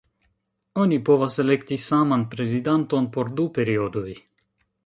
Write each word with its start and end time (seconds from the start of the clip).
Oni 0.83 0.97
povas 1.09 1.37
elekti 1.43 1.77
saman 1.85 2.25
prezidanton 2.33 3.11
por 3.19 3.33
du 3.41 3.47
periodoj. 3.59 4.09